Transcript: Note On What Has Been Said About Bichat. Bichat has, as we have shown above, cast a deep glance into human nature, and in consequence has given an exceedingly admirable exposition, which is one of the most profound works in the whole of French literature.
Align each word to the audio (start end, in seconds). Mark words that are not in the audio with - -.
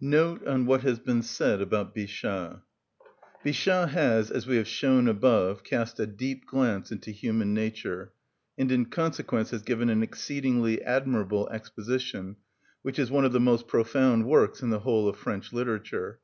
Note 0.00 0.44
On 0.44 0.66
What 0.66 0.80
Has 0.82 0.98
Been 0.98 1.22
Said 1.22 1.60
About 1.60 1.94
Bichat. 1.94 2.62
Bichat 3.44 3.90
has, 3.90 4.28
as 4.28 4.44
we 4.44 4.56
have 4.56 4.66
shown 4.66 5.06
above, 5.06 5.62
cast 5.62 6.00
a 6.00 6.06
deep 6.08 6.46
glance 6.46 6.90
into 6.90 7.12
human 7.12 7.54
nature, 7.54 8.12
and 8.58 8.72
in 8.72 8.86
consequence 8.86 9.52
has 9.52 9.62
given 9.62 9.88
an 9.88 10.02
exceedingly 10.02 10.82
admirable 10.82 11.48
exposition, 11.50 12.34
which 12.82 12.98
is 12.98 13.12
one 13.12 13.24
of 13.24 13.30
the 13.30 13.38
most 13.38 13.68
profound 13.68 14.26
works 14.26 14.62
in 14.62 14.70
the 14.70 14.80
whole 14.80 15.06
of 15.06 15.14
French 15.16 15.52
literature. 15.52 16.18